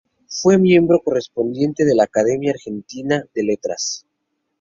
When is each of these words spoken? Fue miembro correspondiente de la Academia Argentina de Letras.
Fue 0.27 0.57
miembro 0.57 0.99
correspondiente 1.03 1.85
de 1.85 1.93
la 1.93 2.05
Academia 2.05 2.49
Argentina 2.53 3.23
de 3.35 3.43
Letras. 3.43 4.07